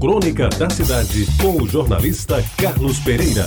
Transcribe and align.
Crônica 0.00 0.48
da 0.48 0.68
Cidade, 0.68 1.26
com 1.40 1.62
o 1.62 1.68
jornalista 1.68 2.42
Carlos 2.56 2.98
Pereira. 3.00 3.46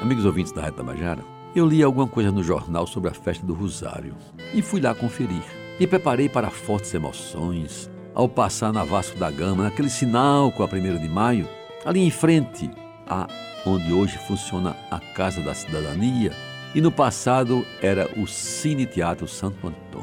Amigos 0.00 0.24
ouvintes 0.24 0.52
da 0.52 0.62
Reta 0.62 0.82
Bajara, 0.82 1.24
eu 1.54 1.66
li 1.66 1.82
alguma 1.82 2.06
coisa 2.06 2.30
no 2.30 2.42
jornal 2.42 2.86
sobre 2.86 3.10
a 3.10 3.14
festa 3.14 3.44
do 3.44 3.52
Rosário 3.52 4.14
e 4.54 4.62
fui 4.62 4.80
lá 4.80 4.94
conferir. 4.94 5.42
Me 5.78 5.86
preparei 5.86 6.28
para 6.28 6.50
fortes 6.50 6.94
emoções 6.94 7.90
ao 8.14 8.28
passar 8.28 8.72
na 8.72 8.84
Vasco 8.84 9.18
da 9.18 9.30
Gama, 9.30 9.64
naquele 9.64 9.90
sinal 9.90 10.52
com 10.52 10.62
a 10.62 10.66
1 10.66 10.98
de 10.98 11.08
maio, 11.08 11.48
ali 11.84 12.00
em 12.00 12.10
frente 12.10 12.70
a 13.06 13.26
onde 13.66 13.92
hoje 13.92 14.18
funciona 14.26 14.76
a 14.90 14.98
Casa 14.98 15.40
da 15.40 15.54
Cidadania 15.54 16.32
e 16.74 16.80
no 16.80 16.92
passado 16.92 17.66
era 17.82 18.08
o 18.16 18.26
Cine 18.26 18.86
Teatro 18.86 19.26
Santo 19.26 19.66
Antônio. 19.66 19.97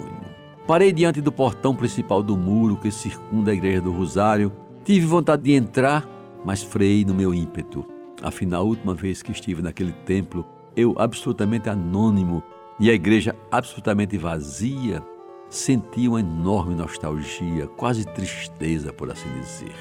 Parei 0.68 0.92
diante 0.92 1.22
do 1.22 1.32
portão 1.32 1.76
principal 1.76 2.24
do 2.24 2.36
muro 2.36 2.76
que 2.76 2.90
circunda 2.90 3.52
a 3.52 3.54
Igreja 3.54 3.82
do 3.82 3.92
Rosário. 3.92 4.52
Tive 4.84 5.06
vontade 5.06 5.44
de 5.44 5.54
entrar, 5.54 6.10
mas 6.44 6.64
freiei 6.64 7.06
no 7.06 7.14
meu 7.14 7.36
ímpeto. 7.36 7.86
Afinal, 8.24 8.62
a 8.64 8.66
última 8.66 8.96
vez 8.96 9.22
que 9.22 9.32
estive 9.32 9.62
naquele 9.62 9.92
templo, 9.92 10.44
eu 10.76 10.96
absolutamente 10.98 11.70
anônimo 11.70 12.42
e 12.80 12.90
a 12.90 12.94
igreja 12.94 13.36
absolutamente 13.52 14.18
vazia, 14.18 15.04
senti 15.50 16.08
uma 16.08 16.20
enorme 16.20 16.74
nostalgia, 16.74 17.68
quase 17.68 18.04
tristeza, 18.04 18.92
por 18.92 19.12
assim 19.12 19.30
dizer. 19.40 19.74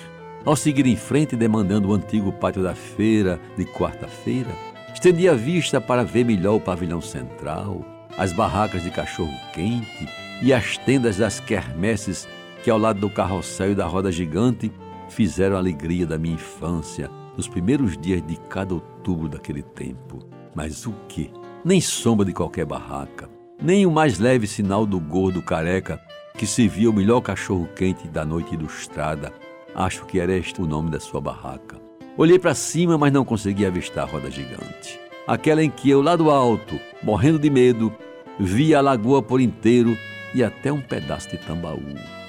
Ao 0.44 0.54
seguir 0.54 0.86
em 0.86 0.96
frente, 0.96 1.34
demandando 1.34 1.88
o 1.88 1.94
antigo 1.94 2.30
pátio 2.30 2.62
da 2.62 2.74
feira 2.74 3.40
de 3.56 3.64
quarta-feira, 3.64 4.50
estendi 4.92 5.30
a 5.30 5.34
vista 5.34 5.80
para 5.80 6.04
ver 6.04 6.24
melhor 6.24 6.56
o 6.56 6.60
pavilhão 6.60 7.00
central, 7.00 7.82
as 8.18 8.34
barracas 8.34 8.82
de 8.82 8.90
cachorro-quente 8.90 10.06
e 10.44 10.52
as 10.52 10.76
tendas 10.76 11.16
das 11.16 11.40
quermesses 11.40 12.28
que, 12.62 12.70
ao 12.70 12.78
lado 12.78 13.00
do 13.00 13.08
carrossel 13.08 13.72
e 13.72 13.74
da 13.74 13.86
roda 13.86 14.12
gigante, 14.12 14.70
fizeram 15.08 15.56
a 15.56 15.58
alegria 15.58 16.06
da 16.06 16.18
minha 16.18 16.34
infância 16.34 17.10
nos 17.34 17.48
primeiros 17.48 17.96
dias 17.96 18.20
de 18.20 18.36
cada 18.36 18.74
outubro 18.74 19.26
daquele 19.26 19.62
tempo. 19.62 20.18
Mas 20.54 20.86
o 20.86 20.92
que? 21.08 21.30
Nem 21.64 21.80
sombra 21.80 22.26
de 22.26 22.34
qualquer 22.34 22.66
barraca, 22.66 23.26
nem 23.58 23.86
o 23.86 23.90
mais 23.90 24.18
leve 24.18 24.46
sinal 24.46 24.84
do 24.84 25.00
gordo 25.00 25.40
careca 25.40 25.98
que 26.36 26.46
servia 26.46 26.90
o 26.90 26.92
melhor 26.92 27.22
cachorro-quente 27.22 28.06
da 28.08 28.22
noite 28.22 28.54
ilustrada 28.54 29.32
Acho 29.74 30.04
que 30.04 30.20
era 30.20 30.36
este 30.36 30.62
o 30.62 30.66
nome 30.66 30.88
da 30.88 31.00
sua 31.00 31.20
barraca. 31.20 31.80
Olhei 32.16 32.38
para 32.38 32.54
cima, 32.54 32.96
mas 32.96 33.12
não 33.12 33.24
consegui 33.24 33.66
avistar 33.66 34.04
a 34.04 34.06
roda 34.06 34.30
gigante. 34.30 35.00
Aquela 35.26 35.64
em 35.64 35.70
que 35.70 35.90
eu, 35.90 36.00
lá 36.00 36.14
do 36.14 36.30
alto, 36.30 36.78
morrendo 37.02 37.40
de 37.40 37.50
medo, 37.50 37.92
via 38.38 38.78
a 38.78 38.80
lagoa 38.80 39.20
por 39.20 39.40
inteiro 39.40 39.98
e 40.34 40.42
até 40.42 40.72
um 40.72 40.80
pedaço 40.80 41.30
de 41.30 41.38
tambaú. 41.38 41.80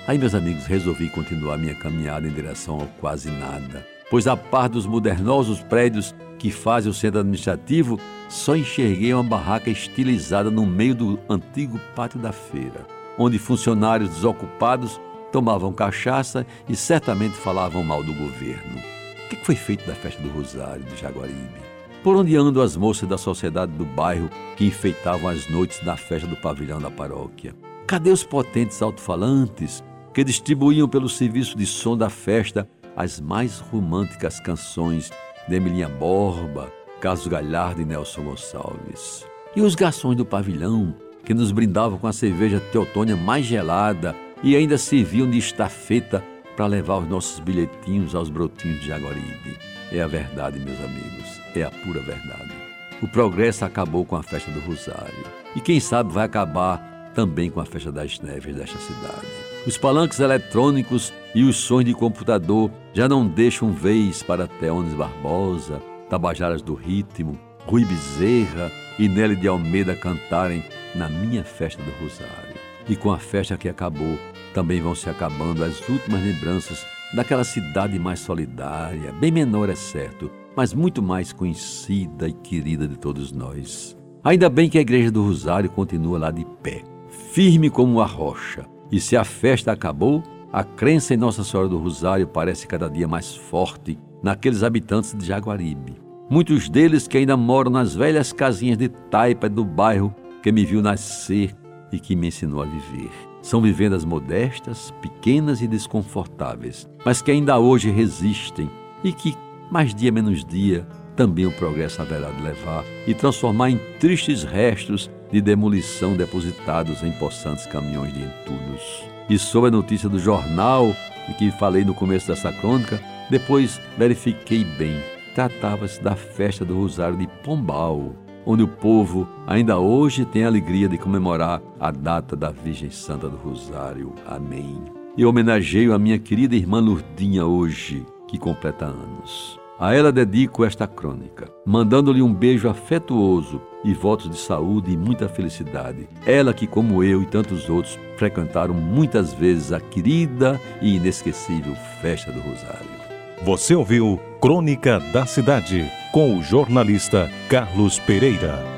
Aí, 0.08 0.17
meus 0.17 0.36
amigos, 0.36 0.66
resolvi 0.66 1.09
continuar 1.09 1.58
minha 1.58 1.73
caminhada 1.73 2.28
em 2.28 2.31
direção 2.31 2.75
ao 2.75 2.88
quase 3.00 3.31
nada, 3.31 3.86
pois 4.09 4.28
a 4.28 4.38
par 4.38 4.70
dos 4.70 4.86
modernosos 4.86 5.62
prédios 5.62 6.14
que 6.38 6.52
fazem 6.52 6.92
o 6.92 6.94
centro 6.94 7.22
administrativo, 7.22 8.00
só 8.30 8.56
enxerguei 8.56 9.14
uma 9.14 9.23
barraca 9.23 9.70
estilizada 9.70 10.52
no 10.52 10.66
meio 10.66 10.94
do 10.94 11.20
antigo 11.28 11.80
pátio 11.95 12.20
da 12.20 12.31
feira, 12.31 12.86
onde 13.17 13.39
funcionários 13.39 14.09
desocupados 14.09 15.02
tomavam 15.31 15.73
cachaça 15.73 16.45
e 16.69 16.75
certamente 16.75 17.36
falavam 17.36 17.84
mal 17.84 18.03
do 18.03 18.14
governo. 18.14 18.80
O 19.25 19.30
que 19.30 19.38
foi 19.44 19.56
feito 19.56 19.88
da 19.88 19.95
festa 19.95 20.22
do 20.22 20.30
Rosário 20.30 20.84
de 20.84 20.95
Jaguaribe? 21.02 21.66
Por 22.03 22.16
onde 22.16 22.38
andam 22.38 22.62
as 22.62 22.75
moças 22.75 23.09
da 23.09 23.17
sociedade 23.17 23.72
do 23.72 23.86
bairro 23.86 24.30
que 24.56 24.66
enfeitavam 24.66 25.28
as 25.28 25.50
noites 25.50 25.84
na 25.84 25.97
festa 25.97 26.28
do 26.28 26.38
pavilhão 26.38 26.80
da 26.80 26.92
paróquia? 26.92 27.56
Cadê 27.88 28.09
os 28.09 28.23
potentes 28.23 28.81
alto-falantes 28.81 29.83
que 30.11 30.23
distribuíam 30.23 30.89
pelo 30.89 31.08
serviço 31.08 31.55
de 31.55 31.67
som 31.67 31.95
da 31.95 32.09
festa 32.09 32.67
as 32.95 33.19
mais 33.19 33.59
românticas 33.59 34.39
canções 34.39 35.11
de 35.47 35.55
Emilinha 35.55 35.88
Borba, 35.88 36.72
Carlos 37.00 37.28
Galhardo 37.28 37.81
e 37.81 37.85
Nelson 37.85 38.23
Gonçalves? 38.23 39.28
E 39.56 39.62
os 39.62 39.75
garçons 39.75 40.16
do 40.16 40.25
pavilhão 40.25 40.96
que 41.23 41.34
nos 41.34 41.51
brindavam 41.51 42.00
com 42.00 42.07
a 42.07 42.13
cerveja 42.13 42.59
teotônia 42.59 43.16
mais 43.16 43.46
gelada 43.46 44.16
e 44.41 44.56
ainda 44.56 44.79
serviam 44.79 45.29
de 45.29 45.38
estafeta 45.38 46.23
para 46.57 46.66
levar 46.66 46.97
os 46.97 47.07
nossos 47.07 47.40
bilhetinhos 47.40 48.16
aos 48.16 48.29
brotinhos 48.31 48.79
de 48.79 48.88
Jaguaribe. 48.88 49.59
É 49.91 50.02
a 50.02 50.07
verdade, 50.07 50.59
meus 50.59 50.79
amigos, 50.79 51.40
é 51.56 51.62
a 51.62 51.69
pura 51.69 52.00
verdade. 52.02 52.52
O 53.00 53.07
progresso 53.07 53.63
acabou 53.63 54.06
com 54.06 54.16
a 54.16 54.23
festa 54.23 54.50
do 54.50 54.59
Rosário 54.62 55.23
e 55.56 55.62
quem 55.62 55.79
sabe 55.79 56.12
vai 56.12 56.25
acabar 56.25 56.94
também 57.16 57.50
com 57.50 57.62
a 57.62 57.66
festa 57.66 57.92
das 57.92 58.20
neves 58.20 58.53
desta 58.53 58.78
cidade. 58.78 59.26
Os 59.66 59.78
palanques 59.78 60.20
eletrônicos 60.20 61.12
e 61.34 61.44
os 61.44 61.56
sons 61.56 61.86
de 61.86 61.94
computador 61.94 62.70
já 62.94 63.08
não 63.08 63.26
deixam 63.26 63.72
vez 63.72 64.22
para 64.22 64.48
Teones 64.48 64.94
Barbosa, 64.94 65.81
Tabajaras 66.09 66.62
do 66.62 66.76
Ritmo, 66.76 67.40
Rui 67.66 67.84
Bezerra 67.84 68.72
e 69.00 69.09
Nelly 69.09 69.38
de 69.38 69.48
Almeida 69.48 69.96
cantarem 69.96 70.64
na 70.94 71.09
minha 71.09 71.44
festa 71.44 71.81
do 71.81 71.92
Rosário. 72.03 72.56
E 72.88 72.96
com 72.96 73.12
a 73.12 73.18
festa 73.18 73.58
que 73.58 73.68
acabou, 73.68 74.20
também 74.53 74.80
vão 74.80 74.94
se 74.94 75.09
acabando 75.09 75.64
as 75.64 75.80
últimas 75.90 76.22
lembranças 76.22 76.86
daquela 77.16 77.44
cidade 77.44 77.97
mais 77.97 78.20
solidária, 78.20 79.12
bem 79.14 79.32
menor 79.32 79.70
é 79.70 79.76
certo, 79.76 80.30
mas 80.56 80.74
muito 80.74 81.02
mais 81.02 81.34
conhecida 81.34 82.28
e 82.28 82.34
querida 82.34 82.88
de 82.88 82.97
todos 82.97 83.32
nós. 83.32 83.97
Ainda 84.24 84.50
bem 84.50 84.70
que 84.70 84.78
a 84.78 84.82
Igreja 84.82 85.12
do 85.12 85.24
Rosário 85.24 85.70
continua 85.70 86.18
lá 86.18 86.32
de 86.32 86.46
pé, 86.62 86.84
firme 87.16 87.70
como 87.70 87.94
uma 87.94 88.06
rocha. 88.06 88.66
E 88.92 89.00
se 89.00 89.18
a 89.18 89.24
festa 89.24 89.72
acabou, 89.72 90.22
a 90.52 90.64
crença 90.64 91.14
em 91.14 91.18
Nossa 91.18 91.44
Senhora 91.44 91.68
do 91.68 91.78
Rosário 91.78 92.28
parece 92.28 92.68
cada 92.68 92.90
dia 92.90 93.08
mais 93.08 93.36
forte 93.36 93.98
naqueles 94.22 94.64
habitantes 94.64 95.14
de 95.14 95.26
Jaguaribe. 95.26 95.98
Muitos 96.30 96.70
deles 96.70 97.08
que 97.08 97.18
ainda 97.18 97.38
moram 97.38 97.72
nas 97.72 97.94
velhas 97.94 98.31
casinhas 98.34 98.78
de 98.78 98.90
taipa 98.90 99.48
do 99.48 99.64
bairro 99.64 100.14
que 100.42 100.52
me 100.52 100.66
viu 100.66 100.81
nascer 100.81 101.56
e 101.92 102.00
que 102.00 102.16
me 102.16 102.28
ensinou 102.28 102.62
a 102.62 102.66
viver. 102.66 103.12
São 103.42 103.62
vivendas 103.62 104.03
modestas, 104.03 104.92
pequenas 105.02 105.62
e 105.62 105.68
desconfortáveis, 105.68 106.90
mas 107.06 107.22
que 107.22 107.32
ainda 107.32 107.59
hoje 107.59 107.92
resistem 107.92 108.70
e 109.03 109.14
que, 109.14 109.36
mais 109.70 109.94
dia 109.94 110.12
menos 110.12 110.44
dia, 110.44 110.88
também 111.16 111.46
o 111.46 111.52
progresso 111.52 112.02
haverá 112.02 112.32
de 112.32 112.42
levar 112.42 112.84
e 113.08 113.14
transformar 113.14 113.70
em 113.70 113.78
tristes 114.00 114.44
restos 114.44 115.12
de 115.35 115.41
demolição 115.41 116.16
depositados 116.16 117.03
em 117.03 117.12
possantes 117.12 117.66
caminhões 117.66 118.13
de 118.13 118.22
entulhos. 118.22 119.03
E 119.29 119.38
sob 119.38 119.68
a 119.68 119.72
notícia 119.72 120.07
do 120.07 120.18
jornal, 120.18 120.96
de 121.28 121.34
que 121.34 121.51
falei 121.51 121.84
no 121.84 121.94
começo 121.94 122.28
dessa 122.28 122.53
crônica, 122.53 123.01
depois 123.29 123.81
verifiquei 123.97 124.63
bem. 124.63 124.97
Tratava-se 125.34 126.01
da 126.01 126.16
festa 126.16 126.63
do 126.63 126.78
Rosário 126.79 127.18
de 127.18 127.28
Pombal, 127.44 128.16
onde 128.46 128.63
o 128.63 128.68
povo 128.68 129.28
ainda 129.46 129.78
hoje 129.78 130.23
tem 130.23 130.46
a 130.46 130.47
alegria 130.47 130.88
de 130.88 130.97
comemorar 130.97 131.62
a 131.81 131.91
data 131.91 132.34
da 132.34 132.50
Virgem 132.50 132.90
Santa 132.90 133.28
do 133.28 133.35
Rosário. 133.35 134.13
Amém. 134.25 134.81
E 135.17 135.25
homenageio 135.25 135.94
a 135.94 136.00
minha 136.00 136.17
querida 136.17 136.56
irmã 136.56 136.79
Lurdinha 136.79 137.46
hoje, 137.46 138.06
que 138.25 138.38
completa 138.38 138.85
anos. 138.85 139.59
A 139.78 139.94
ela 139.94 140.09
dedico 140.09 140.63
esta 140.63 140.88
crônica, 140.88 141.50
mandando-lhe 141.66 142.22
um 142.22 142.34
beijo 142.34 142.69
afetuoso 142.69 143.62
e 143.84 143.94
votos 143.94 144.30
de 144.30 144.38
saúde 144.38 144.94
e 144.94 144.97
muita 144.97 145.28
felicidade. 145.28 146.08
Ela 146.25 146.53
que, 146.53 146.66
como 146.66 147.03
eu 147.03 147.22
e 147.22 147.25
tantos 147.25 147.69
outros, 147.69 148.00
frequentaram 148.16 148.74
muitas 148.74 149.34
vezes 149.34 149.74
a 149.74 149.81
querida 149.81 150.59
e 150.81 150.96
inesquecível 150.96 151.75
Festa 152.02 152.31
do 152.31 152.40
Rosário. 152.40 152.96
Você 153.44 153.75
ouviu 153.75 154.18
Crônica 154.40 154.97
da 155.12 155.25
Cidade 155.25 155.85
com 156.14 156.38
o 156.38 156.41
jornalista 156.41 157.30
Carlos 157.50 158.00
Pereira. 158.00 158.75